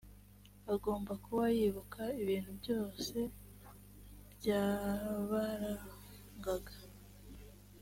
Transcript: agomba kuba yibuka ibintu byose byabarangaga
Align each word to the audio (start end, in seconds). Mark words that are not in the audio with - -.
agomba 0.73 1.11
kuba 1.23 1.45
yibuka 1.57 2.01
ibintu 2.21 2.51
byose 2.61 3.17
byabarangaga 4.35 6.75